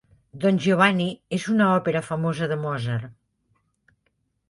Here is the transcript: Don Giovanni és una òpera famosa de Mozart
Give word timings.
Don 0.45 0.55
Giovanni 0.63 1.05
és 1.37 1.45
una 1.57 1.69
òpera 1.77 2.03
famosa 2.09 2.51
de 2.55 2.61
Mozart 2.67 3.17